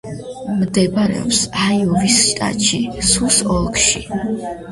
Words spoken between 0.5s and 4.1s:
მდებარეობს აიოვის შტატში, სუს ოლქში.